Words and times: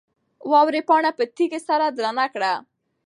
واورې 0.51 0.81
پاڼه 0.89 1.11
په 1.17 1.23
تېزۍ 1.35 1.59
سره 1.67 1.85
درنه 1.97 2.25
کړه. 2.33 2.53